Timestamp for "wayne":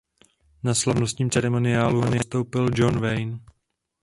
2.99-3.39